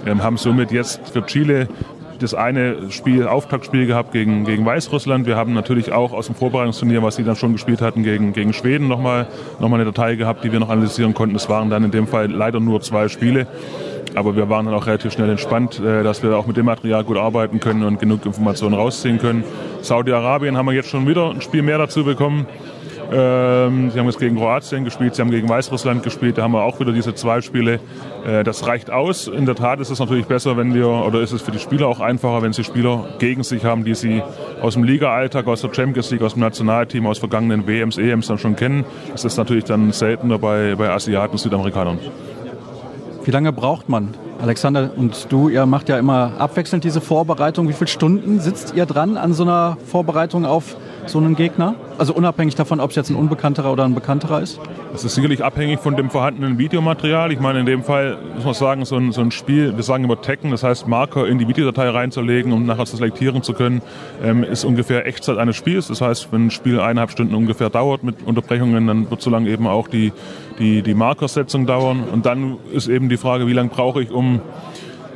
haben 0.06 0.38
somit 0.38 0.72
jetzt 0.72 1.10
für 1.10 1.26
Chile 1.26 1.68
das 2.20 2.34
eine 2.34 2.92
Spiel, 2.92 3.28
Auftaktspiel 3.28 3.86
gehabt 3.86 4.12
gegen, 4.12 4.44
gegen 4.46 4.66
Weißrussland. 4.66 5.26
Wir 5.26 5.36
haben 5.36 5.54
natürlich 5.54 5.92
auch 5.92 6.14
aus 6.14 6.28
dem 6.28 6.36
Vorbereitungsturnier, 6.36 7.04
was 7.04 7.16
sie 7.16 7.24
dann 7.24 7.36
schon 7.36 7.54
gespielt 7.54 7.82
hatten, 7.82 8.04
gegen, 8.04 8.34
gegen 8.34 8.54
Schweden 8.54 8.88
nochmal 8.88 9.28
noch 9.60 9.70
mal 9.70 9.76
eine 9.76 9.86
Datei 9.86 10.16
gehabt, 10.16 10.44
die 10.44 10.52
wir 10.52 10.60
noch 10.60 10.70
analysieren 10.70 11.14
konnten. 11.14 11.36
Es 11.36 11.50
waren 11.50 11.70
dann 11.70 11.84
in 11.84 11.92
dem 11.92 12.08
Fall 12.08 12.32
leider 12.32 12.60
nur 12.60 12.82
zwei 12.82 13.08
Spiele. 13.08 13.48
Aber 14.16 14.36
wir 14.36 14.50
waren 14.50 14.66
dann 14.66 14.74
auch 14.74 14.88
relativ 14.88 15.14
schnell 15.14 15.30
entspannt, 15.30 15.80
äh, 15.80 16.02
dass 16.02 16.24
wir 16.24 16.36
auch 16.36 16.48
mit 16.48 16.58
dem 16.58 16.66
Material 16.66 17.04
gut 17.04 17.18
arbeiten 17.18 17.60
können 17.60 17.84
und 17.84 18.00
genug 18.00 18.26
Informationen 18.26 18.74
rausziehen 18.74 19.20
können. 19.20 19.44
Saudi-Arabien 19.82 20.58
haben 20.58 20.66
wir 20.66 20.74
jetzt 20.74 20.90
schon 20.90 21.08
wieder 21.08 21.30
ein 21.30 21.42
Spiel 21.42 21.62
mehr 21.62 21.78
dazu 21.78 22.04
bekommen. 22.04 22.48
Ähm, 23.12 23.90
sie 23.92 24.00
haben 24.00 24.06
jetzt 24.08 24.20
gegen 24.20 24.36
Kroatien 24.36 24.84
gespielt, 24.84 25.16
sie 25.16 25.22
haben 25.22 25.32
gegen 25.32 25.48
Weißrussland 25.48 26.04
gespielt, 26.04 26.38
da 26.38 26.44
haben 26.44 26.52
wir 26.52 26.64
auch 26.64 26.80
wieder 26.80 26.92
diese 26.92 27.16
zwei 27.16 27.42
Spiele. 27.42 27.80
Äh, 28.26 28.44
das 28.44 28.68
reicht 28.68 28.92
aus. 28.92 29.28
In 29.28 29.46
der 29.46 29.56
Tat 29.56 29.80
ist 29.80 29.90
es 29.90 30.00
natürlich 30.00 30.26
besser, 30.26 30.58
wenn 30.58 30.74
wir, 30.74 30.88
oder 30.88 31.22
ist 31.22 31.32
es 31.32 31.42
für 31.42 31.52
die 31.52 31.60
Spieler 31.60 31.88
auch 31.88 32.02
einfacher, 32.02 32.42
wenn 32.42 32.54
sie 32.54 32.64
Spieler 32.64 33.06
gegen 33.20 33.44
sich 33.44 33.64
haben, 33.64 33.86
die 33.86 33.96
sie 33.96 34.22
aus 34.62 34.74
dem 34.74 34.84
Liga-Alltag, 34.84 35.48
aus 35.48 35.62
der 35.62 35.74
Champions 35.74 36.12
League, 36.12 36.22
aus 36.22 36.34
dem 36.34 36.42
Nationalteam, 36.42 37.06
aus 37.08 37.20
vergangenen 37.20 37.66
WMs, 37.66 37.98
EMs 37.98 38.28
dann 38.28 38.38
schon 38.38 38.56
kennen. 38.56 38.84
Das 39.12 39.24
ist 39.24 39.38
natürlich 39.38 39.64
dann 39.64 39.92
seltener 39.94 40.38
bei, 40.38 40.76
bei 40.76 40.90
Asiaten 40.90 41.38
Südamerikanern. 41.38 42.00
Wie 43.24 43.32
lange 43.32 43.52
braucht 43.52 43.90
man? 43.90 44.16
Alexander 44.42 44.92
und 44.96 45.28
du, 45.32 45.50
ihr 45.50 45.66
macht 45.66 45.90
ja 45.90 45.98
immer 45.98 46.34
abwechselnd 46.38 46.84
diese 46.84 47.02
Vorbereitung. 47.02 47.68
Wie 47.68 47.74
viele 47.74 47.88
Stunden 47.88 48.40
sitzt 48.40 48.76
ihr 48.76 48.86
dran 48.86 49.18
an 49.18 49.34
so 49.34 49.44
einer 49.44 49.78
Vorbereitung 49.86 50.46
auf 50.46 50.78
so 51.10 51.20
einen 51.20 51.36
Gegner? 51.36 51.76
Also 51.98 52.14
unabhängig 52.14 52.56
davon, 52.56 52.80
ob 52.80 52.92
es 52.92 52.96
jetzt 52.96 53.10
ein 53.10 53.16
unbekannterer 53.16 53.72
oder 53.72 53.86
ein 53.86 53.96
bekannterer 53.96 54.42
ist? 54.42 54.60
Das 54.92 55.04
ist 55.04 55.16
sicherlich 55.16 55.44
abhängig 55.44 55.80
von 55.80 55.96
dem 55.96 56.10
vorhandenen 56.10 56.58
Videomaterial. 56.58 57.32
Ich 57.32 57.40
meine, 57.40 57.60
in 57.60 57.66
dem 57.66 57.84
Fall 57.84 58.18
muss 58.36 58.46
man 58.46 58.54
sagen, 58.54 58.86
so 58.86 58.96
ein, 58.96 59.12
so 59.12 59.22
ein 59.22 59.32
Spiel, 59.32 59.76
wir 59.76 59.84
sagen 59.84 60.04
immer 60.04 60.22
Taggen, 60.22 60.52
das 60.52 60.64
heißt 60.64 60.88
Marker 60.88 61.28
in 61.28 61.38
die 61.38 61.48
Videodatei 61.48 61.90
reinzulegen, 61.90 62.52
um 62.54 62.66
nachher 62.66 62.86
zu 62.86 62.98
selektieren 62.98 63.44
zu 63.44 63.54
können, 63.54 63.82
ähm, 64.24 64.44
ist 64.44 64.64
ungefähr 64.64 65.06
Echtzeit 65.06 65.38
eines 65.38 65.56
Spiels. 65.56 65.88
Das 65.88 66.02
heißt, 66.02 66.30
wenn 66.32 66.48
ein 66.48 66.52
Spiel 66.52 66.80
eineinhalb 66.80 67.12
Stunden 67.12 67.36
ungefähr 67.36 67.70
dauert 67.70 68.04
mit 68.04 68.24
Unterbrechungen, 68.26 68.88
dann 68.88 69.10
wird 69.10 69.22
so 69.22 69.30
lange 69.30 69.50
eben 69.50 69.68
auch 69.68 69.88
die, 69.88 70.14
die, 70.60 70.82
die 70.82 70.94
Markersetzung 70.94 71.66
dauern. 71.66 72.04
Und 72.12 72.26
dann 72.26 72.58
ist 72.72 72.88
eben 72.88 73.10
die 73.10 73.18
Frage, 73.18 73.48
wie 73.48 73.54
lange 73.54 73.70
brauche 73.70 74.02
ich, 74.02 74.12
um 74.12 74.42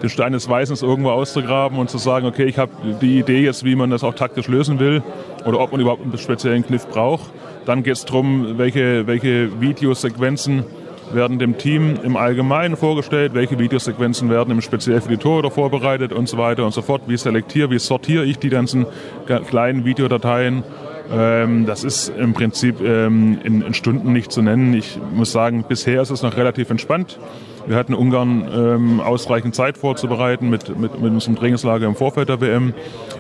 den 0.02 0.10
Stein 0.10 0.34
des 0.34 0.50
Weißens 0.50 0.82
irgendwo 0.82 1.12
auszugraben 1.12 1.78
und 1.78 1.90
zu 1.90 1.98
sagen, 1.98 2.26
okay, 2.26 2.46
ich 2.46 2.58
habe 2.58 2.72
die 3.02 3.20
Idee 3.20 3.44
jetzt, 3.44 3.64
wie 3.64 3.76
man 3.76 3.90
das 3.90 4.04
auch 4.04 4.16
taktisch 4.16 4.48
lösen 4.48 4.80
will 4.80 5.04
oder 5.46 5.60
ob 5.60 5.72
man 5.72 5.82
überhaupt 5.82 6.04
einen 6.04 6.18
speziellen 6.18 6.66
Kniff 6.66 6.88
braucht. 6.88 7.32
Dann 7.66 7.84
geht 7.84 7.94
es 7.94 8.06
darum, 8.06 8.58
welche, 8.58 9.08
welche 9.08 9.62
Videosequenzen 9.62 10.66
werden 11.14 11.40
dem 11.40 11.58
Team 11.58 12.00
im 12.04 12.16
Allgemeinen 12.16 12.78
vorgestellt, 12.78 13.34
welche 13.34 13.60
Videosequenzen 13.60 14.30
werden 14.30 14.52
im 14.52 14.62
speziell 14.62 15.02
für 15.02 15.10
die 15.10 15.18
Torhüter 15.18 15.52
vorbereitet 15.52 16.14
und 16.14 16.30
so 16.30 16.38
weiter 16.38 16.66
und 16.66 16.74
so 16.74 16.82
fort. 16.82 17.04
Wie 17.08 17.18
selektiere, 17.18 17.70
wie 17.70 17.80
sortiere 17.80 18.24
ich 18.26 18.40
die 18.40 18.50
ganzen 18.50 18.86
kleinen 19.26 19.86
Videodateien? 19.86 20.64
Ähm, 21.12 21.66
das 21.66 21.84
ist 21.84 22.10
im 22.10 22.34
Prinzip 22.34 22.80
ähm, 22.82 23.40
in, 23.44 23.62
in 23.62 23.74
Stunden 23.74 24.14
nicht 24.14 24.32
zu 24.32 24.42
nennen. 24.42 24.74
Ich 24.74 24.98
muss 25.14 25.32
sagen, 25.32 25.66
bisher 25.68 26.02
ist 26.02 26.10
es 26.10 26.22
noch 26.22 26.38
relativ 26.38 26.70
entspannt. 26.70 27.20
Wir 27.68 27.76
hatten 27.76 27.94
Ungarn 27.94 28.48
ähm, 28.54 29.00
ausreichend 29.00 29.56
Zeit 29.56 29.78
vorzubereiten 29.78 30.50
mit, 30.50 30.78
mit, 30.78 31.00
mit 31.00 31.12
unserem 31.12 31.36
Trainingslager 31.36 31.86
im 31.88 31.96
Vorfeld 31.96 32.30
der 32.30 32.42
WM. 32.42 32.74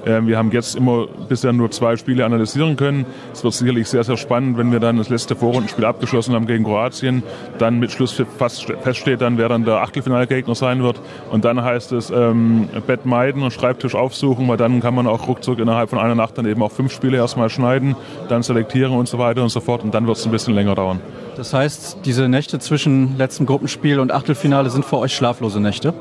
Ähm, 0.05 0.27
wir 0.27 0.37
haben 0.37 0.51
jetzt 0.51 0.75
immer 0.75 1.07
bisher 1.29 1.53
nur 1.53 1.71
zwei 1.71 1.95
Spiele 1.95 2.25
analysieren 2.25 2.75
können. 2.75 3.05
Es 3.33 3.43
wird 3.43 3.53
sicherlich 3.53 3.87
sehr, 3.87 4.03
sehr 4.03 4.17
spannend, 4.17 4.57
wenn 4.57 4.71
wir 4.71 4.79
dann 4.79 4.97
das 4.97 5.09
letzte 5.09 5.35
Vorrundenspiel 5.35 5.85
abgeschlossen 5.85 6.33
haben 6.33 6.47
gegen 6.47 6.63
Kroatien. 6.63 7.23
Dann 7.57 7.79
mit 7.79 7.91
Schluss 7.91 8.21
fast 8.37 8.65
feststeht 8.81 9.21
dann, 9.21 9.37
wer 9.37 9.49
dann 9.49 9.65
der 9.65 9.81
Achtelfinalgegner 9.81 10.55
sein 10.55 10.83
wird. 10.83 11.01
Und 11.31 11.45
dann 11.45 11.63
heißt 11.63 11.91
es 11.91 12.09
ähm, 12.09 12.69
Bett 12.87 13.05
meiden 13.05 13.43
und 13.43 13.51
Schreibtisch 13.51 13.95
aufsuchen, 13.95 14.47
weil 14.47 14.57
dann 14.57 14.79
kann 14.81 14.95
man 14.95 15.07
auch 15.07 15.27
ruckzuck 15.27 15.59
innerhalb 15.59 15.89
von 15.89 15.99
einer 15.99 16.15
Nacht 16.15 16.37
dann 16.37 16.45
eben 16.45 16.61
auch 16.63 16.71
fünf 16.71 16.91
Spiele 16.91 17.17
erstmal 17.17 17.49
schneiden, 17.49 17.95
dann 18.29 18.43
selektieren 18.43 18.93
und 18.93 19.07
so 19.07 19.17
weiter 19.17 19.43
und 19.43 19.49
so 19.49 19.59
fort. 19.59 19.83
Und 19.83 19.93
dann 19.93 20.07
wird 20.07 20.17
es 20.17 20.25
ein 20.25 20.31
bisschen 20.31 20.55
länger 20.55 20.75
dauern. 20.75 20.99
Das 21.35 21.53
heißt, 21.53 21.99
diese 22.05 22.27
Nächte 22.27 22.59
zwischen 22.59 23.17
letztem 23.17 23.45
Gruppenspiel 23.45 23.99
und 23.99 24.11
Achtelfinale 24.11 24.69
sind 24.69 24.85
für 24.85 24.97
euch 24.97 25.15
schlaflose 25.15 25.59
Nächte? 25.59 25.93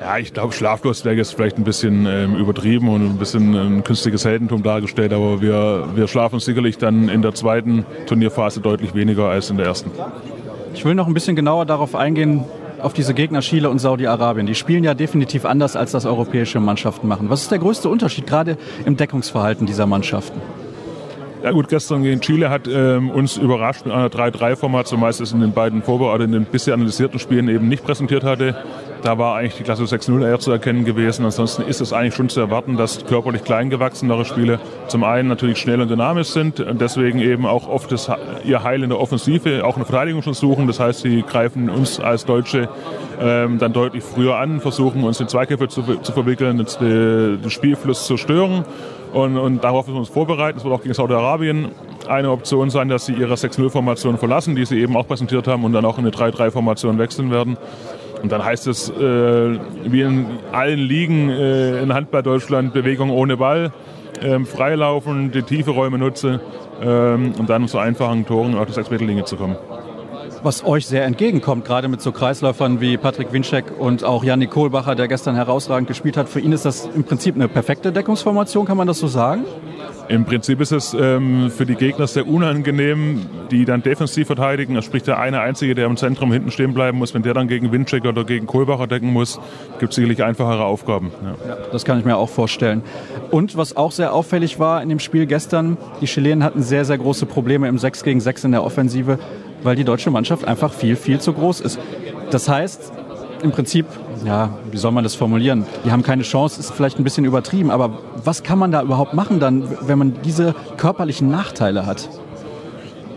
Ja, 0.00 0.18
ich 0.18 0.32
glaube, 0.32 0.52
schlaflos 0.52 1.04
wäre 1.04 1.14
jetzt 1.14 1.32
vielleicht 1.32 1.58
ein 1.58 1.64
bisschen 1.64 2.06
ähm, 2.06 2.34
übertrieben 2.34 2.88
und 2.88 3.02
ein 3.02 3.18
bisschen 3.18 3.54
ein 3.54 3.84
künstliches 3.84 4.24
Heldentum 4.24 4.64
dargestellt, 4.64 5.12
aber 5.12 5.40
wir, 5.40 5.90
wir 5.94 6.08
schlafen 6.08 6.40
sicherlich 6.40 6.76
dann 6.76 7.08
in 7.08 7.22
der 7.22 7.34
zweiten 7.34 7.86
Turnierphase 8.06 8.60
deutlich 8.60 8.96
weniger 8.96 9.28
als 9.28 9.50
in 9.50 9.58
der 9.58 9.66
ersten. 9.66 9.92
Ich 10.74 10.84
will 10.84 10.96
noch 10.96 11.06
ein 11.06 11.14
bisschen 11.14 11.36
genauer 11.36 11.66
darauf 11.66 11.94
eingehen, 11.94 12.44
auf 12.80 12.94
diese 12.94 13.14
Gegner 13.14 13.40
Chile 13.42 13.70
und 13.70 13.78
Saudi-Arabien. 13.78 14.46
Die 14.46 14.56
spielen 14.56 14.82
ja 14.82 14.94
definitiv 14.94 15.44
anders, 15.44 15.76
als 15.76 15.92
das 15.92 16.04
europäische 16.04 16.58
Mannschaften 16.58 17.06
machen. 17.06 17.30
Was 17.30 17.42
ist 17.42 17.52
der 17.52 17.60
größte 17.60 17.88
Unterschied 17.88 18.26
gerade 18.26 18.56
im 18.84 18.96
Deckungsverhalten 18.96 19.66
dieser 19.66 19.86
Mannschaften? 19.86 20.40
Ja 21.42 21.50
gut, 21.50 21.68
gestern 21.68 22.04
gegen 22.04 22.20
Chile 22.20 22.50
hat 22.50 22.68
ähm, 22.68 23.10
uns 23.10 23.36
überrascht 23.36 23.84
mit 23.84 23.92
einer 23.92 24.06
3-3-Formation, 24.08 25.00
meistens 25.00 25.32
in 25.32 25.40
den 25.40 25.52
beiden 25.52 25.82
Vorbe 25.82 26.04
oder 26.04 26.24
in 26.24 26.30
den 26.30 26.44
bisher 26.44 26.74
analysierten 26.74 27.18
Spielen 27.18 27.48
eben 27.48 27.68
nicht 27.68 27.84
präsentiert 27.84 28.22
hatte. 28.22 28.54
Da 29.02 29.18
war 29.18 29.36
eigentlich 29.36 29.56
die 29.56 29.64
Klasse 29.64 29.82
6-0 29.82 30.24
eher 30.24 30.38
zu 30.38 30.52
erkennen 30.52 30.84
gewesen. 30.84 31.24
Ansonsten 31.24 31.62
ist 31.62 31.80
es 31.80 31.92
eigentlich 31.92 32.14
schon 32.14 32.28
zu 32.28 32.38
erwarten, 32.38 32.76
dass 32.76 33.04
körperlich 33.04 33.42
kleingewachsenere 33.42 34.24
Spiele 34.24 34.60
zum 34.86 35.02
einen 35.02 35.28
natürlich 35.28 35.58
schnell 35.58 35.80
und 35.80 35.90
dynamisch 35.90 36.28
sind 36.28 36.60
und 36.60 36.80
deswegen 36.80 37.18
eben 37.18 37.44
auch 37.44 37.68
oft 37.68 37.90
das, 37.90 38.08
ihr 38.44 38.62
Heil 38.62 38.84
in 38.84 38.90
der 38.90 39.00
Offensive, 39.00 39.64
auch 39.64 39.76
in 39.76 39.80
der 39.80 39.86
Verteidigung 39.86 40.22
schon 40.22 40.34
suchen. 40.34 40.68
Das 40.68 40.78
heißt, 40.78 41.00
sie 41.00 41.22
greifen 41.22 41.68
uns 41.68 41.98
als 41.98 42.24
Deutsche 42.26 42.68
ähm, 43.20 43.58
dann 43.58 43.72
deutlich 43.72 44.04
früher 44.04 44.36
an, 44.36 44.60
versuchen 44.60 45.02
uns 45.02 45.20
in 45.20 45.26
Zweikämpfe 45.26 45.66
zu, 45.66 45.82
zu 45.82 46.12
verwickeln, 46.12 46.64
den 46.80 47.50
Spielfluss 47.50 48.06
zu 48.06 48.16
stören 48.16 48.64
und, 49.12 49.36
und 49.36 49.64
darauf 49.64 49.86
müssen 49.86 49.96
wir 49.96 50.00
uns 50.00 50.08
vorbereiten. 50.08 50.58
Es 50.58 50.64
wird 50.64 50.74
auch 50.74 50.82
gegen 50.82 50.94
Saudi-Arabien 50.94 51.68
eine 52.08 52.30
Option 52.30 52.70
sein, 52.70 52.88
dass 52.88 53.06
sie 53.06 53.12
ihre 53.12 53.34
6-0-Formation 53.34 54.18
verlassen, 54.18 54.56
die 54.56 54.64
sie 54.64 54.80
eben 54.80 54.96
auch 54.96 55.06
präsentiert 55.06 55.46
haben, 55.46 55.64
und 55.64 55.72
dann 55.72 55.84
auch 55.84 55.98
in 55.98 56.04
eine 56.04 56.14
3-3-Formation 56.14 56.98
wechseln 56.98 57.30
werden. 57.30 57.56
Und 58.22 58.30
dann 58.30 58.44
heißt 58.44 58.66
es, 58.68 58.88
äh, 58.88 59.58
wie 59.84 60.02
in 60.02 60.26
allen 60.52 60.78
Ligen 60.78 61.28
äh, 61.28 61.82
in 61.82 61.92
Handball 61.92 62.22
Deutschland, 62.22 62.72
Bewegung 62.72 63.10
ohne 63.10 63.36
Ball. 63.36 63.72
ähm, 64.22 64.46
freilaufen, 64.46 65.32
die 65.32 65.42
tiefe 65.42 65.72
Räume 65.72 65.98
nutze, 65.98 66.40
ähm, 66.80 67.32
um 67.38 67.46
dann 67.46 67.66
zu 67.66 67.78
einfachen 67.78 68.24
Toren 68.26 68.54
auf 68.56 68.66
die 68.66 68.72
6-Meter-Linie 68.72 69.24
zu 69.24 69.36
kommen 69.36 69.56
was 70.44 70.64
euch 70.64 70.86
sehr 70.86 71.04
entgegenkommt, 71.04 71.64
gerade 71.64 71.88
mit 71.88 72.00
so 72.00 72.10
Kreisläufern 72.12 72.80
wie 72.80 72.96
Patrick 72.96 73.32
Winczek 73.32 73.66
und 73.78 74.04
auch 74.04 74.24
Janik 74.24 74.50
Kohlbacher, 74.50 74.94
der 74.94 75.08
gestern 75.08 75.36
herausragend 75.36 75.88
gespielt 75.88 76.16
hat. 76.16 76.28
Für 76.28 76.40
ihn 76.40 76.52
ist 76.52 76.64
das 76.64 76.88
im 76.94 77.04
Prinzip 77.04 77.34
eine 77.34 77.48
perfekte 77.48 77.92
Deckungsformation, 77.92 78.66
kann 78.66 78.76
man 78.76 78.86
das 78.86 78.98
so 78.98 79.06
sagen? 79.06 79.44
Im 80.08 80.24
Prinzip 80.24 80.60
ist 80.60 80.72
es 80.72 80.94
ähm, 80.94 81.50
für 81.50 81.66
die 81.66 81.74
Gegner 81.74 82.06
sehr 82.06 82.26
unangenehm, 82.26 83.26
die 83.50 83.64
dann 83.64 83.82
defensiv 83.82 84.26
verteidigen. 84.26 84.74
Das 84.74 84.84
spricht 84.84 85.06
der 85.06 85.18
eine 85.18 85.40
Einzige, 85.40 85.74
der 85.74 85.86
im 85.86 85.96
Zentrum 85.96 86.32
hinten 86.32 86.50
stehen 86.50 86.74
bleiben 86.74 86.98
muss. 86.98 87.14
Wenn 87.14 87.22
der 87.22 87.34
dann 87.34 87.48
gegen 87.48 87.72
Winczek 87.72 88.04
oder 88.04 88.24
gegen 88.24 88.46
Kohlbacher 88.46 88.86
decken 88.86 89.12
muss, 89.12 89.40
gibt 89.78 89.92
es 89.92 89.96
sicherlich 89.96 90.22
einfachere 90.22 90.64
Aufgaben. 90.64 91.12
Ja, 91.24 91.56
das 91.70 91.84
kann 91.84 91.98
ich 91.98 92.04
mir 92.04 92.16
auch 92.16 92.28
vorstellen. 92.28 92.82
Und 93.30 93.56
was 93.56 93.76
auch 93.76 93.92
sehr 93.92 94.12
auffällig 94.12 94.58
war 94.58 94.82
in 94.82 94.88
dem 94.88 94.98
Spiel 94.98 95.26
gestern, 95.26 95.76
die 96.00 96.06
Chilenen 96.06 96.44
hatten 96.44 96.62
sehr, 96.62 96.84
sehr 96.84 96.98
große 96.98 97.26
Probleme 97.26 97.68
im 97.68 97.78
6 97.78 98.04
gegen 98.04 98.20
6 98.20 98.44
in 98.44 98.52
der 98.52 98.64
Offensive 98.64 99.18
weil 99.62 99.76
die 99.76 99.84
deutsche 99.84 100.10
Mannschaft 100.10 100.44
einfach 100.44 100.72
viel, 100.72 100.96
viel 100.96 101.20
zu 101.20 101.32
groß 101.32 101.60
ist. 101.60 101.78
Das 102.30 102.48
heißt, 102.48 102.92
im 103.42 103.50
Prinzip, 103.50 103.86
ja, 104.24 104.50
wie 104.70 104.76
soll 104.76 104.92
man 104.92 105.04
das 105.04 105.14
formulieren? 105.14 105.66
Die 105.84 105.92
haben 105.92 106.02
keine 106.02 106.22
Chance, 106.22 106.60
ist 106.60 106.72
vielleicht 106.72 106.98
ein 106.98 107.04
bisschen 107.04 107.24
übertrieben, 107.24 107.70
aber 107.70 107.98
was 108.24 108.42
kann 108.42 108.58
man 108.58 108.70
da 108.70 108.82
überhaupt 108.82 109.14
machen 109.14 109.40
dann, 109.40 109.68
wenn 109.82 109.98
man 109.98 110.14
diese 110.24 110.54
körperlichen 110.76 111.30
Nachteile 111.30 111.86
hat? 111.86 112.08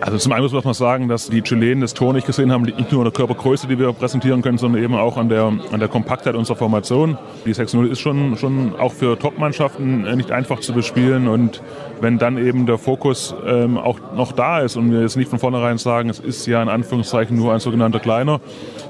Also 0.05 0.19
zum 0.19 0.33
einen 0.33 0.43
muss 0.43 0.63
man 0.63 0.73
sagen, 0.75 1.07
dass 1.07 1.31
die 1.31 1.41
Chilenen 1.41 1.81
das 1.81 1.95
Tor 1.95 2.13
nicht 2.13 2.27
gesehen 2.27 2.51
haben, 2.51 2.61
nicht 2.61 2.91
nur 2.91 3.01
an 3.01 3.05
der 3.05 3.11
Körpergröße, 3.11 3.65
die 3.65 3.79
wir 3.79 3.91
präsentieren 3.91 4.43
können, 4.43 4.59
sondern 4.59 4.83
eben 4.83 4.93
auch 4.93 5.17
an 5.17 5.29
der, 5.29 5.51
an 5.71 5.79
der 5.79 5.87
Kompaktheit 5.87 6.35
unserer 6.35 6.57
Formation. 6.57 7.17
Die 7.43 7.55
6-0 7.55 7.87
ist 7.87 8.01
schon, 8.01 8.37
schon 8.37 8.75
auch 8.77 8.93
für 8.93 9.17
Top-Mannschaften 9.17 10.03
nicht 10.15 10.31
einfach 10.31 10.59
zu 10.59 10.73
bespielen 10.73 11.27
und 11.27 11.63
wenn 12.01 12.19
dann 12.19 12.37
eben 12.37 12.67
der 12.67 12.77
Fokus 12.77 13.33
ähm, 13.47 13.79
auch 13.79 13.97
noch 14.15 14.31
da 14.31 14.59
ist 14.59 14.75
und 14.75 14.91
wir 14.91 15.01
jetzt 15.01 15.15
nicht 15.15 15.27
von 15.29 15.39
vornherein 15.39 15.79
sagen, 15.79 16.09
es 16.09 16.19
ist 16.19 16.45
ja 16.45 16.61
in 16.61 16.69
Anführungszeichen 16.69 17.35
nur 17.35 17.53
ein 17.53 17.59
sogenannter 17.59 17.99
Kleiner, 17.99 18.41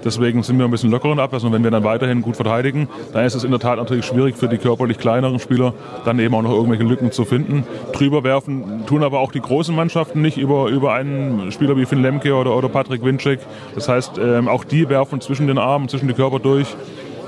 deswegen 0.03 0.43
sind 0.43 0.57
wir 0.57 0.65
ein 0.65 0.71
bisschen 0.71 0.91
lockerer 0.91 1.13
in 1.13 1.19
Abwehr 1.19 1.41
und 1.41 1.53
wenn 1.53 1.63
wir 1.63 1.71
dann 1.71 1.85
weiterhin 1.85 2.23
gut 2.23 2.35
verteidigen, 2.35 2.89
dann 3.13 3.23
ist 3.23 3.35
es 3.35 3.45
in 3.45 3.51
der 3.51 3.61
Tat 3.61 3.77
natürlich 3.77 4.03
schwierig 4.03 4.35
für 4.35 4.49
die 4.49 4.57
körperlich 4.57 4.97
kleineren 4.97 5.39
Spieler, 5.39 5.73
dann 6.03 6.19
eben 6.19 6.35
auch 6.35 6.41
noch 6.41 6.51
irgendwelche 6.51 6.83
Lücken 6.83 7.13
zu 7.13 7.23
finden. 7.23 7.63
Drüber 7.93 8.25
werfen 8.25 8.85
tun 8.85 9.01
aber 9.01 9.21
auch 9.21 9.31
die 9.31 9.41
großen 9.41 9.73
Mannschaften 9.73 10.21
nicht 10.21 10.37
über, 10.37 10.67
über 10.67 10.93
einen 11.05 11.51
Spieler 11.51 11.77
wie 11.77 11.85
Finn 11.85 12.01
Lemke 12.01 12.33
oder, 12.35 12.55
oder 12.55 12.69
Patrick 12.69 13.03
Winczek. 13.03 13.39
Das 13.73 13.87
heißt, 13.89 14.17
ähm, 14.17 14.47
auch 14.47 14.63
die 14.63 14.89
werfen 14.89 15.21
zwischen 15.21 15.47
den 15.47 15.57
Armen, 15.57 15.87
zwischen 15.87 16.07
die 16.07 16.13
Körper 16.13 16.39
durch. 16.39 16.67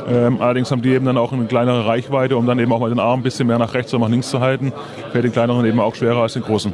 Ähm, 0.09 0.41
allerdings 0.41 0.71
haben 0.71 0.81
die 0.81 0.89
eben 0.89 1.05
dann 1.05 1.17
auch 1.17 1.33
eine 1.33 1.45
kleinere 1.45 1.85
Reichweite, 1.85 2.37
um 2.37 2.45
dann 2.45 2.59
eben 2.59 2.71
auch 2.71 2.79
mal 2.79 2.89
den 2.89 2.99
Arm 2.99 3.19
ein 3.19 3.23
bisschen 3.23 3.47
mehr 3.47 3.59
nach 3.59 3.73
rechts 3.73 3.93
oder 3.93 4.05
nach 4.05 4.09
links 4.09 4.29
zu 4.29 4.39
halten. 4.39 4.71
Fällt 5.11 5.25
den 5.25 5.31
kleineren 5.31 5.65
eben 5.65 5.79
auch 5.79 5.95
schwerer 5.95 6.21
als 6.21 6.33
den 6.33 6.43
großen. 6.43 6.73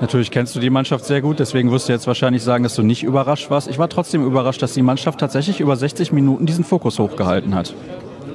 Natürlich 0.00 0.30
kennst 0.30 0.54
du 0.54 0.60
die 0.60 0.70
Mannschaft 0.70 1.04
sehr 1.04 1.20
gut, 1.20 1.38
deswegen 1.38 1.70
wirst 1.70 1.88
du 1.88 1.92
jetzt 1.92 2.06
wahrscheinlich 2.06 2.42
sagen, 2.42 2.64
dass 2.64 2.74
du 2.74 2.82
nicht 2.82 3.04
überrascht 3.04 3.48
warst. 3.50 3.68
Ich 3.68 3.78
war 3.78 3.88
trotzdem 3.88 4.24
überrascht, 4.24 4.60
dass 4.60 4.74
die 4.74 4.82
Mannschaft 4.82 5.20
tatsächlich 5.20 5.60
über 5.60 5.76
60 5.76 6.12
Minuten 6.12 6.46
diesen 6.46 6.64
Fokus 6.64 6.98
hochgehalten 6.98 7.54
hat. 7.54 7.74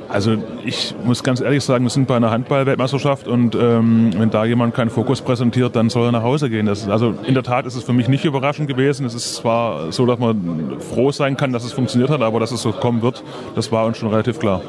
Also 0.09 0.37
ich 0.65 0.95
muss 1.03 1.23
ganz 1.23 1.39
ehrlich 1.39 1.63
sagen, 1.63 1.85
wir 1.85 1.91
sind 1.91 2.07
bei 2.07 2.15
einer 2.15 2.31
Handball-Weltmeisterschaft 2.31 3.27
und 3.27 3.53
ähm, 3.53 4.09
wenn 4.17 4.31
da 4.31 4.43
jemand 4.43 4.73
keinen 4.73 4.89
Fokus 4.89 5.21
präsentiert, 5.21 5.75
dann 5.75 5.91
soll 5.91 6.07
er 6.07 6.11
nach 6.11 6.23
Hause 6.23 6.49
gehen. 6.49 6.65
Ist, 6.65 6.89
also 6.89 7.13
in 7.27 7.35
der 7.35 7.43
Tat 7.43 7.67
ist 7.67 7.75
es 7.75 7.83
für 7.83 7.93
mich 7.93 8.07
nicht 8.07 8.25
überraschend 8.25 8.67
gewesen. 8.67 9.05
Es 9.05 9.13
ist 9.13 9.35
zwar 9.35 9.91
so, 9.91 10.07
dass 10.07 10.17
man 10.17 10.77
froh 10.79 11.11
sein 11.11 11.37
kann, 11.37 11.53
dass 11.53 11.63
es 11.63 11.73
funktioniert 11.73 12.09
hat, 12.09 12.23
aber 12.23 12.39
dass 12.39 12.51
es 12.51 12.63
so 12.63 12.71
kommen 12.71 13.03
wird, 13.03 13.23
das 13.53 13.71
war 13.71 13.85
uns 13.85 13.97
schon 13.99 14.09
relativ 14.09 14.39
klar. 14.39 14.61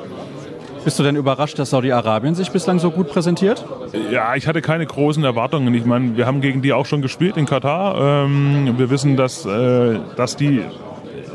Bist 0.85 0.99
du 0.99 1.02
denn 1.02 1.16
überrascht, 1.16 1.59
dass 1.59 1.70
Saudi-Arabien 1.70 2.35
sich 2.35 2.50
bislang 2.50 2.78
so 2.78 2.90
gut 2.90 3.09
präsentiert? 3.09 3.64
Ja, 4.11 4.35
ich 4.35 4.47
hatte 4.47 4.62
keine 4.62 4.87
großen 4.87 5.23
Erwartungen. 5.25 5.75
Ich 5.75 5.85
meine, 5.85 6.16
wir 6.16 6.26
haben 6.26 6.40
gegen 6.40 6.62
die 6.62 6.73
auch 6.73 6.87
schon 6.87 7.02
gespielt 7.02 7.37
in 7.37 7.44
Katar. 7.44 8.25
Ähm, 8.25 8.78
wir 8.78 8.88
wissen, 8.88 9.16
dass, 9.16 9.44
äh, 9.44 9.99
dass 10.16 10.37
die 10.37 10.62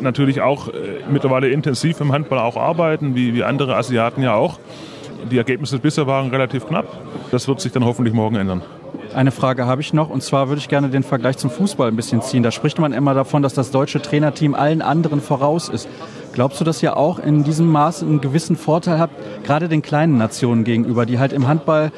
natürlich 0.02 0.42
auch 0.42 0.68
äh, 0.68 0.72
mittlerweile 1.10 1.50
intensiv 1.50 2.02
im 2.02 2.12
Handball 2.12 2.40
auch 2.40 2.58
arbeiten, 2.58 3.16
wie, 3.16 3.34
wie 3.34 3.44
andere 3.44 3.76
Asiaten 3.76 4.22
ja 4.22 4.34
auch. 4.34 4.60
Die 5.32 5.38
Ergebnisse 5.38 5.80
bisher 5.80 6.08
waren 6.08 6.30
relativ 6.30 6.68
knapp. 6.68 6.86
Das 7.32 7.48
wird 7.48 7.60
sich 7.60 7.72
dann 7.72 7.84
hoffentlich 7.84 8.14
morgen 8.14 8.36
ändern. 8.36 8.62
Eine 9.14 9.32
Frage 9.32 9.66
habe 9.66 9.82
ich 9.82 9.94
noch 9.94 10.10
und 10.10 10.22
zwar 10.22 10.50
würde 10.50 10.60
ich 10.60 10.68
gerne 10.68 10.90
den 10.90 11.04
Vergleich 11.04 11.38
zum 11.38 11.50
Fußball 11.50 11.88
ein 11.88 11.96
bisschen 11.96 12.22
ziehen. 12.22 12.44
Da 12.44 12.52
spricht 12.52 12.80
man 12.80 12.94
immer 12.94 13.14
davon, 13.14 13.42
dass 13.42 13.54
das 13.54 13.72
deutsche 13.72 14.02
Trainerteam 14.02 14.54
allen 14.54 14.82
anderen 14.82 15.22
voraus 15.22 15.70
ist. 15.70 15.88
Glaubst 16.34 16.60
du, 16.60 16.66
dass 16.66 16.84
ihr 16.84 16.98
auch 16.98 17.18
in 17.18 17.44
diesem 17.44 17.68
Maß 17.68 18.04
einen 18.04 18.20
gewissen 18.20 18.58
Vorteil 18.58 19.00
habt, 19.00 19.16
gerade 19.46 19.70
den 19.70 19.82
kleinen 19.82 20.18
Nationen 20.18 20.66
gegenüber, 20.66 21.06
die 21.06 21.18
halt 21.18 21.32
im 21.32 21.48
Handball 21.48 21.92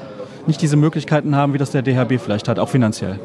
nicht 0.46 0.62
diese 0.62 0.77
Möglichkeiten 0.77 1.36
haben, 1.36 1.54
wie 1.54 1.58
das 1.58 1.72
der 1.72 1.82
DHB 1.82 2.22
vielleicht 2.22 2.48
hat, 2.48 2.60
auch 2.60 2.70
finanziell? 2.70 3.20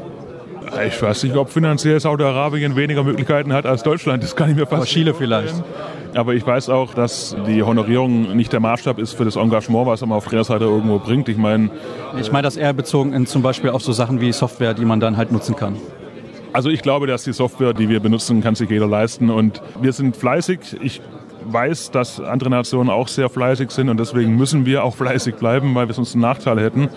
Ich 0.87 1.01
weiß 1.01 1.23
nicht, 1.23 1.35
ob 1.35 1.49
finanziell 1.49 1.99
Saudi-Arabien 1.99 2.75
weniger 2.75 3.03
Möglichkeiten 3.03 3.53
hat 3.53 3.65
als 3.65 3.83
Deutschland. 3.83 4.23
Das 4.23 4.35
kann 4.35 4.49
ich 4.49 4.55
mir 4.55 4.65
fast. 4.65 4.73
Aber 4.73 4.85
Chile 4.85 5.13
vielleicht. 5.13 5.53
Aber 6.15 6.33
ich 6.33 6.45
weiß 6.45 6.69
auch, 6.69 6.93
dass 6.93 7.35
die 7.47 7.63
Honorierung 7.63 8.35
nicht 8.35 8.53
der 8.53 8.59
Maßstab 8.59 8.99
ist 8.99 9.13
für 9.13 9.25
das 9.25 9.35
Engagement, 9.35 9.87
was 9.87 10.01
man 10.01 10.11
auf 10.11 10.25
Trainerseite 10.25 10.65
irgendwo 10.65 10.99
bringt. 10.99 11.29
Ich 11.29 11.37
meine. 11.37 11.69
Ich 12.19 12.31
meine 12.31 12.43
das 12.43 12.57
eher 12.57 12.73
bezogen 12.73 13.13
in 13.13 13.25
zum 13.25 13.41
Beispiel 13.41 13.69
auf 13.69 13.81
so 13.81 13.91
Sachen 13.91 14.21
wie 14.21 14.31
Software, 14.31 14.73
die 14.73 14.85
man 14.85 14.99
dann 14.99 15.17
halt 15.17 15.31
nutzen 15.31 15.55
kann. 15.55 15.77
Also 16.51 16.69
ich 16.69 16.81
glaube, 16.81 17.07
dass 17.07 17.23
die 17.23 17.33
Software, 17.33 17.73
die 17.73 17.89
wir 17.89 17.99
benutzen, 17.99 18.41
kann 18.41 18.55
sich 18.55 18.69
jeder 18.69 18.87
leisten. 18.87 19.29
Und 19.29 19.61
wir 19.81 19.91
sind 19.91 20.15
fleißig. 20.15 20.77
Ich 20.81 21.01
weiß, 21.45 21.91
dass 21.91 22.19
andere 22.19 22.49
Nationen 22.49 22.89
auch 22.89 23.07
sehr 23.07 23.29
fleißig 23.29 23.71
sind 23.71 23.89
und 23.89 23.99
deswegen 23.99 24.35
müssen 24.35 24.65
wir 24.65 24.83
auch 24.83 24.95
fleißig 24.95 25.35
bleiben, 25.35 25.75
weil 25.75 25.87
wir 25.87 25.93
sonst 25.93 26.13
einen 26.13 26.21
Nachteil 26.21 26.59
hätten. 26.59 26.89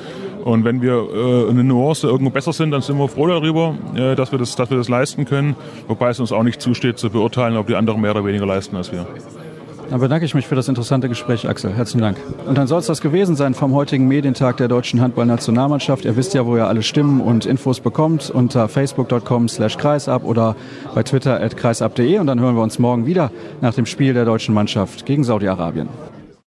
Und 0.46 0.64
wenn 0.64 0.80
wir 0.80 0.92
äh, 0.92 1.50
eine 1.50 1.64
Nuance 1.64 2.06
irgendwo 2.06 2.30
besser 2.30 2.52
sind, 2.52 2.70
dann 2.70 2.80
sind 2.80 2.96
wir 2.98 3.08
froh 3.08 3.26
darüber, 3.26 3.74
äh, 3.96 4.14
dass, 4.14 4.30
wir 4.30 4.38
das, 4.38 4.54
dass 4.54 4.70
wir 4.70 4.76
das 4.76 4.88
leisten 4.88 5.24
können. 5.24 5.56
Wobei 5.88 6.10
es 6.10 6.20
uns 6.20 6.30
auch 6.30 6.44
nicht 6.44 6.62
zusteht 6.62 6.98
zu 6.98 7.10
beurteilen, 7.10 7.56
ob 7.56 7.66
die 7.66 7.74
anderen 7.74 8.00
mehr 8.00 8.12
oder 8.12 8.24
weniger 8.24 8.46
leisten 8.46 8.76
als 8.76 8.92
wir. 8.92 9.08
Dann 9.90 9.98
bedanke 9.98 10.24
ich 10.24 10.36
mich 10.36 10.46
für 10.46 10.54
das 10.54 10.68
interessante 10.68 11.08
Gespräch, 11.08 11.48
Axel. 11.48 11.72
Herzlichen 11.72 12.02
Dank. 12.02 12.18
Und 12.46 12.56
dann 12.56 12.68
soll 12.68 12.78
es 12.78 12.86
das 12.86 13.00
gewesen 13.00 13.34
sein 13.34 13.54
vom 13.54 13.74
heutigen 13.74 14.06
Medientag 14.06 14.56
der 14.58 14.68
deutschen 14.68 15.00
Handballnationalmannschaft. 15.00 16.04
Ihr 16.04 16.14
wisst 16.14 16.32
ja, 16.32 16.46
wo 16.46 16.56
ihr 16.56 16.68
alle 16.68 16.84
Stimmen 16.84 17.20
und 17.20 17.44
Infos 17.44 17.80
bekommt 17.80 18.30
unter 18.30 18.68
facebook.com 18.68 19.48
slash 19.48 19.76
kreisab 19.78 20.22
oder 20.22 20.54
bei 20.94 21.02
twitter 21.02 21.40
at 21.40 21.56
kreisab.de. 21.56 22.20
Und 22.20 22.28
dann 22.28 22.38
hören 22.38 22.54
wir 22.54 22.62
uns 22.62 22.78
morgen 22.78 23.04
wieder 23.04 23.32
nach 23.62 23.74
dem 23.74 23.86
Spiel 23.86 24.14
der 24.14 24.24
deutschen 24.24 24.54
Mannschaft 24.54 25.06
gegen 25.06 25.24
Saudi-Arabien. 25.24 25.88